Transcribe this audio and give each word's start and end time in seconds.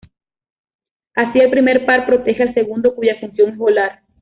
Así 1.13 1.37
el 1.37 1.51
primer 1.51 1.85
par 1.85 2.07
protege 2.07 2.41
al 2.41 2.55
segundo 2.55 2.95
cuya 2.95 3.19
función 3.19 3.51
es 3.51 3.55
volar. 3.57 4.01